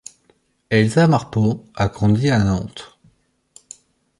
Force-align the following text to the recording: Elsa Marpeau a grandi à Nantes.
Elsa 0.71 1.07
Marpeau 1.07 1.63
a 1.75 1.87
grandi 1.87 2.31
à 2.31 2.39
Nantes. 2.43 2.97